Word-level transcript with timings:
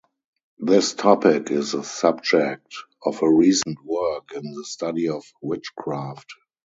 This 0.57 0.95
topic 0.95 1.51
is 1.51 1.73
the 1.73 1.83
subject 1.83 2.75
of 3.05 3.21
a 3.21 3.29
recent 3.31 3.77
work 3.85 4.31
in 4.33 4.51
the 4.51 4.65
study 4.65 5.07
of 5.09 5.23
witchcraft. 5.43 6.33